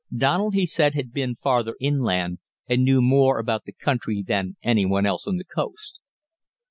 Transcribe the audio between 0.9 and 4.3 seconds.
had been farther inland and knew more about the country